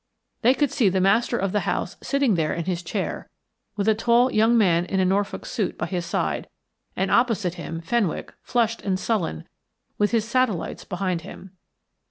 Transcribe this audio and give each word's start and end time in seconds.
They 0.41 0.55
could 0.55 0.71
see 0.71 0.89
the 0.89 0.99
master 0.99 1.37
of 1.37 1.51
the 1.51 1.59
house 1.59 1.95
sitting 2.01 2.33
there 2.33 2.55
in 2.55 2.65
his 2.65 2.81
chair, 2.81 3.29
with 3.75 3.87
a 3.87 3.93
tall 3.93 4.31
young 4.31 4.57
man 4.57 4.83
in 4.85 4.99
a 4.99 5.05
Norfolk 5.05 5.45
suit 5.45 5.77
by 5.77 5.85
his 5.85 6.07
side, 6.07 6.49
and 6.95 7.11
opposite 7.11 7.53
him 7.53 7.81
Fenwick, 7.81 8.33
flushed 8.41 8.81
and 8.81 8.99
sullen, 8.99 9.47
with 9.99 10.09
his 10.09 10.25
satellites 10.27 10.85
behind 10.85 11.21
him. 11.21 11.51